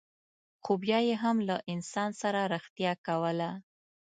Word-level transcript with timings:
خو 0.63 0.71
بیا 0.83 0.99
یې 1.07 1.15
هم 1.23 1.37
له 1.47 1.55
انسان 1.73 2.09
سره 2.21 2.39
رښتیا 2.53 2.91
کوله. 3.07 3.49